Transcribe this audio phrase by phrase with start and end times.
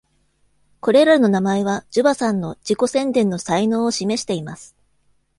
[0.79, 4.75] これらの名前は、ジュバさんの自己宣伝の才能を示しています。